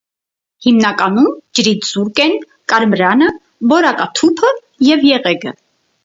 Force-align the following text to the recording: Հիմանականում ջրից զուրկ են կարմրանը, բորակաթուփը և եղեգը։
Հիմանականում 0.67 1.27
ջրից 1.57 1.83
զուրկ 1.89 2.21
են 2.23 2.33
կարմրանը, 2.73 3.27
բորակաթուփը 3.73 4.49
և 4.89 5.05
եղեգը։ 5.09 5.53